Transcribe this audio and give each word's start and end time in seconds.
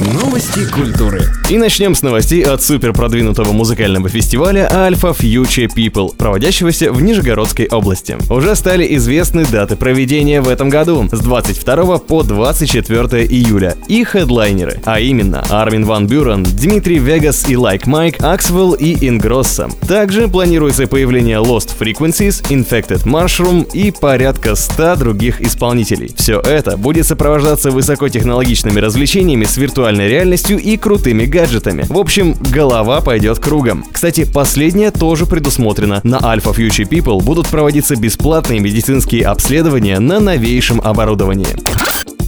Новости 0.00 0.68
культуры. 0.72 1.22
И 1.48 1.56
начнем 1.56 1.94
с 1.94 2.02
новостей 2.02 2.42
от 2.42 2.60
супер 2.60 2.92
продвинутого 2.92 3.52
музыкального 3.52 4.08
фестиваля 4.08 4.68
Alpha 4.68 5.16
Future 5.16 5.68
People, 5.72 6.12
проводящегося 6.16 6.92
в 6.92 7.00
Нижегородской 7.00 7.68
области. 7.68 8.18
Уже 8.28 8.56
стали 8.56 8.96
известны 8.96 9.46
даты 9.46 9.76
проведения 9.76 10.40
в 10.40 10.48
этом 10.48 10.68
году 10.68 11.08
с 11.12 11.20
22 11.20 11.98
по 11.98 12.24
24 12.24 13.24
июля 13.24 13.76
и 13.86 14.02
хедлайнеры, 14.02 14.80
а 14.84 14.98
именно 14.98 15.44
Армин 15.48 15.84
Ван 15.84 16.08
Бюрен, 16.08 16.42
Дмитрий 16.42 16.98
Вегас 16.98 17.48
и 17.48 17.54
Like 17.54 17.84
Mike, 17.84 18.20
Аксвелл 18.20 18.72
и 18.72 19.06
Ингросса. 19.08 19.70
Также 19.86 20.26
планируется 20.26 20.88
появление 20.88 21.38
Lost 21.38 21.70
Frequencies, 21.78 22.42
Infected 22.50 23.04
Mushroom 23.04 23.70
и 23.72 23.92
порядка 23.92 24.56
100 24.56 24.96
других 24.96 25.40
исполнителей. 25.40 26.12
Все 26.16 26.40
это 26.40 26.76
будет 26.76 27.06
сопровождаться 27.06 27.70
высокотехнологичными 27.70 28.80
развлечениями 28.80 29.44
с 29.44 29.56
виртуальной 29.84 30.08
реальностью 30.08 30.58
и 30.58 30.78
крутыми 30.78 31.26
гаджетами. 31.26 31.84
В 31.88 31.98
общем, 31.98 32.34
голова 32.50 33.02
пойдет 33.02 33.38
кругом. 33.38 33.84
Кстати, 33.92 34.24
последнее 34.24 34.90
тоже 34.90 35.26
предусмотрено. 35.26 36.00
На 36.04 36.16
Alpha 36.16 36.54
Future 36.56 36.88
People 36.88 37.22
будут 37.22 37.48
проводиться 37.48 37.94
бесплатные 37.94 38.60
медицинские 38.60 39.26
обследования 39.26 39.98
на 39.98 40.20
новейшем 40.20 40.80
оборудовании. 40.80 41.48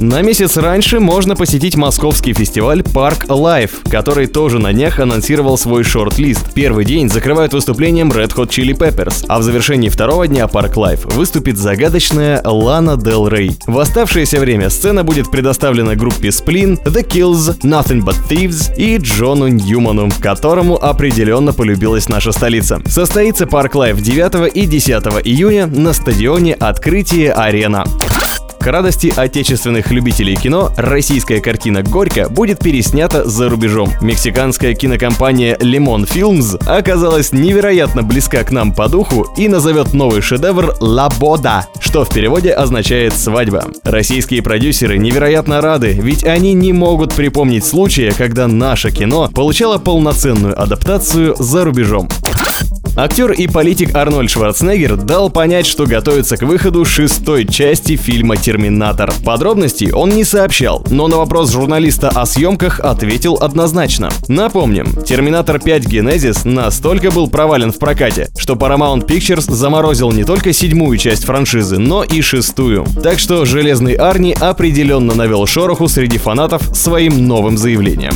На 0.00 0.22
месяц 0.22 0.56
раньше 0.56 0.98
можно 0.98 1.36
посетить 1.36 1.76
московский 1.76 2.32
фестиваль 2.32 2.80
Park 2.80 3.26
Life, 3.26 3.86
который 3.90 4.28
тоже 4.28 4.58
на 4.58 4.72
днях 4.72 4.98
анонсировал 4.98 5.58
свой 5.58 5.84
шорт-лист. 5.84 6.54
Первый 6.54 6.86
день 6.86 7.10
закрывают 7.10 7.52
выступлением 7.52 8.10
Red 8.10 8.34
Hot 8.34 8.48
Chili 8.48 8.74
Peppers, 8.74 9.26
а 9.28 9.38
в 9.38 9.42
завершении 9.42 9.90
второго 9.90 10.26
дня 10.26 10.46
Park 10.46 10.72
Life 10.76 11.14
выступит 11.14 11.58
загадочная 11.58 12.40
Лана 12.42 12.92
Del 12.92 13.28
Rey. 13.30 13.62
В 13.66 13.78
оставшееся 13.78 14.40
время 14.40 14.70
сцена 14.70 15.04
будет 15.04 15.30
предоставлена 15.30 15.96
группе 15.96 16.28
Splin, 16.28 16.82
The 16.82 17.06
Kills, 17.06 17.60
Nothing 17.60 18.02
But 18.02 18.16
Thieves 18.26 18.74
и 18.78 18.96
Джону 18.96 19.48
Ньюману, 19.48 20.08
которому 20.18 20.82
определенно 20.82 21.52
полюбилась 21.52 22.08
наша 22.08 22.32
столица. 22.32 22.80
Состоится 22.86 23.44
Park 23.44 23.72
Life 23.72 24.00
9 24.00 24.50
и 24.56 24.64
10 24.64 24.90
июня 25.26 25.66
на 25.66 25.92
стадионе 25.92 26.54
Открытие 26.54 27.34
Арена. 27.34 27.84
К 28.60 28.66
радости 28.66 29.10
отечественных 29.16 29.90
любителей 29.90 30.36
кино, 30.36 30.70
российская 30.76 31.40
картина 31.40 31.82
«Горько» 31.82 32.28
будет 32.28 32.58
переснята 32.58 33.24
за 33.24 33.48
рубежом. 33.48 33.88
Мексиканская 34.02 34.74
кинокомпания 34.74 35.56
Lemon 35.56 36.06
Films 36.06 36.62
оказалась 36.66 37.32
невероятно 37.32 38.02
близка 38.02 38.44
к 38.44 38.50
нам 38.50 38.74
по 38.74 38.90
духу 38.90 39.26
и 39.38 39.48
назовет 39.48 39.94
новый 39.94 40.20
шедевр 40.20 40.74
«La 40.78 41.10
Boda», 41.18 41.62
что 41.80 42.04
в 42.04 42.10
переводе 42.10 42.50
означает 42.52 43.14
«свадьба». 43.14 43.64
Российские 43.82 44.42
продюсеры 44.42 44.98
невероятно 44.98 45.62
рады, 45.62 45.92
ведь 45.92 46.24
они 46.24 46.52
не 46.52 46.74
могут 46.74 47.14
припомнить 47.14 47.64
случая, 47.64 48.12
когда 48.12 48.46
наше 48.46 48.90
кино 48.90 49.30
получало 49.34 49.78
полноценную 49.78 50.60
адаптацию 50.60 51.34
за 51.38 51.64
рубежом. 51.64 52.10
Актер 52.96 53.30
и 53.32 53.46
политик 53.46 53.94
Арнольд 53.94 54.30
Шварценеггер 54.30 54.96
дал 54.96 55.30
понять, 55.30 55.66
что 55.66 55.86
готовится 55.86 56.36
к 56.36 56.42
выходу 56.42 56.84
шестой 56.84 57.46
части 57.46 57.96
фильма 57.96 58.36
«Терминатор». 58.36 59.12
Подробностей 59.24 59.92
он 59.92 60.10
не 60.10 60.24
сообщал, 60.24 60.84
но 60.90 61.06
на 61.08 61.16
вопрос 61.16 61.52
журналиста 61.52 62.08
о 62.08 62.26
съемках 62.26 62.80
ответил 62.80 63.38
однозначно. 63.40 64.10
Напомним, 64.28 65.02
«Терминатор 65.04 65.60
5. 65.60 65.86
Генезис» 65.86 66.44
настолько 66.44 67.10
был 67.10 67.28
провален 67.28 67.72
в 67.72 67.78
прокате, 67.78 68.28
что 68.36 68.54
Paramount 68.54 69.06
Pictures 69.06 69.50
заморозил 69.50 70.10
не 70.10 70.24
только 70.24 70.52
седьмую 70.52 70.98
часть 70.98 71.24
франшизы, 71.24 71.78
но 71.78 72.02
и 72.02 72.20
шестую. 72.20 72.84
Так 73.02 73.18
что 73.18 73.44
«Железный 73.44 73.94
Арни» 73.94 74.36
определенно 74.38 75.14
навел 75.14 75.46
шороху 75.46 75.88
среди 75.88 76.18
фанатов 76.18 76.62
своим 76.74 77.26
новым 77.26 77.56
заявлением. 77.56 78.14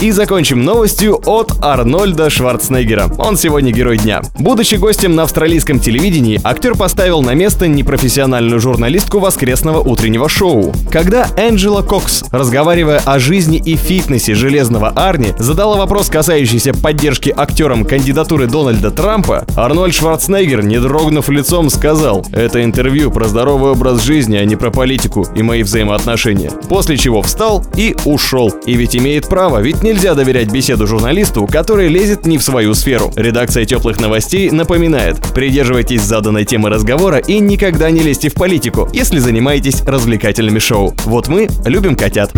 И 0.00 0.12
закончим 0.12 0.62
новостью 0.62 1.20
от 1.26 1.54
Арнольда 1.60 2.30
Шварценеггера. 2.30 3.10
Он 3.18 3.36
сегодня 3.36 3.72
герой 3.72 3.98
дня. 3.98 4.22
Будучи 4.38 4.76
гостем 4.76 5.16
на 5.16 5.24
австралийском 5.24 5.80
телевидении, 5.80 6.40
актер 6.44 6.76
поставил 6.76 7.20
на 7.20 7.34
место 7.34 7.66
непрофессиональную 7.66 8.60
журналистку 8.60 9.18
воскресного 9.18 9.80
утреннего 9.80 10.28
шоу. 10.28 10.72
Когда 10.92 11.26
Энджела 11.36 11.82
Кокс, 11.82 12.22
разговаривая 12.30 13.02
о 13.04 13.18
жизни 13.18 13.58
и 13.58 13.74
фитнесе 13.74 14.36
Железного 14.36 14.90
Арни, 14.90 15.34
задала 15.36 15.76
вопрос, 15.76 16.10
касающийся 16.10 16.74
поддержки 16.74 17.34
актерам 17.36 17.84
кандидатуры 17.84 18.46
Дональда 18.46 18.92
Трампа, 18.92 19.46
Арнольд 19.56 19.94
Шварценеггер, 19.94 20.62
не 20.62 20.78
дрогнув 20.78 21.28
лицом, 21.28 21.70
сказал 21.70 22.24
«Это 22.30 22.62
интервью 22.62 23.10
про 23.10 23.26
здоровый 23.26 23.72
образ 23.72 24.00
жизни, 24.02 24.36
а 24.36 24.44
не 24.44 24.54
про 24.54 24.70
политику 24.70 25.26
и 25.34 25.42
мои 25.42 25.64
взаимоотношения». 25.64 26.52
После 26.68 26.96
чего 26.96 27.20
встал 27.20 27.66
и 27.74 27.96
ушел. 28.04 28.54
И 28.64 28.74
ведь 28.74 28.94
имеет 28.94 29.28
право, 29.28 29.58
ведь 29.60 29.82
нельзя 29.88 30.14
доверять 30.14 30.52
беседу 30.52 30.86
журналисту, 30.86 31.46
который 31.46 31.88
лезет 31.88 32.26
не 32.26 32.36
в 32.36 32.42
свою 32.42 32.74
сферу. 32.74 33.10
Редакция 33.16 33.64
теплых 33.64 33.98
новостей 33.98 34.50
напоминает, 34.50 35.16
придерживайтесь 35.32 36.02
заданной 36.02 36.44
темы 36.44 36.68
разговора 36.68 37.16
и 37.16 37.38
никогда 37.38 37.90
не 37.90 38.00
лезьте 38.00 38.28
в 38.28 38.34
политику, 38.34 38.86
если 38.92 39.18
занимаетесь 39.18 39.80
развлекательными 39.80 40.58
шоу. 40.58 40.94
Вот 41.06 41.28
мы 41.28 41.48
любим 41.64 41.96
котят. 41.96 42.32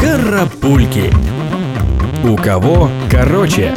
Карапульки. 0.00 1.12
У 2.24 2.34
кого 2.36 2.90
короче. 3.10 3.74